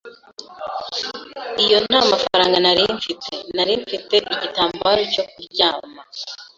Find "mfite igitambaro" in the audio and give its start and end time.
3.81-5.01